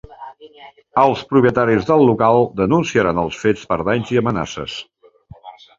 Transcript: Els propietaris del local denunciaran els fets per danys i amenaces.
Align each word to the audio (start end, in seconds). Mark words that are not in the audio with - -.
Els 1.01 1.21
propietaris 1.33 1.85
del 1.91 2.07
local 2.11 2.41
denunciaran 2.63 3.23
els 3.27 3.41
fets 3.45 3.71
per 3.73 3.81
danys 3.93 4.17
i 4.17 4.23
amenaces. 4.25 4.81